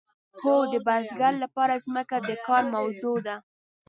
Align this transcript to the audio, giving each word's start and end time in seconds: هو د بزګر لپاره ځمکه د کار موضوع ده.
هو 0.41 0.55
د 0.73 0.73
بزګر 0.85 1.33
لپاره 1.43 1.81
ځمکه 1.85 2.15
د 2.27 2.29
کار 2.47 2.63
موضوع 2.75 3.17
ده. 3.27 3.35